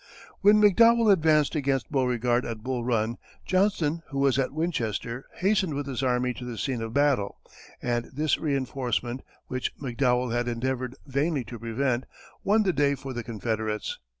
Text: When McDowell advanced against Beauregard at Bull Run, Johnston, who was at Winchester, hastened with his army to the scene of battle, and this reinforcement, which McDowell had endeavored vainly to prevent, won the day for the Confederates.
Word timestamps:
When 0.39 0.59
McDowell 0.59 1.11
advanced 1.11 1.53
against 1.53 1.91
Beauregard 1.91 2.43
at 2.43 2.63
Bull 2.63 2.83
Run, 2.83 3.17
Johnston, 3.45 4.01
who 4.07 4.17
was 4.17 4.39
at 4.39 4.51
Winchester, 4.51 5.27
hastened 5.35 5.75
with 5.75 5.85
his 5.85 6.01
army 6.01 6.33
to 6.33 6.43
the 6.43 6.57
scene 6.57 6.81
of 6.81 6.91
battle, 6.91 7.39
and 7.83 8.05
this 8.05 8.39
reinforcement, 8.39 9.21
which 9.45 9.77
McDowell 9.77 10.33
had 10.33 10.47
endeavored 10.47 10.95
vainly 11.05 11.43
to 11.43 11.59
prevent, 11.59 12.07
won 12.43 12.63
the 12.63 12.73
day 12.73 12.95
for 12.95 13.13
the 13.13 13.21
Confederates. 13.23 13.99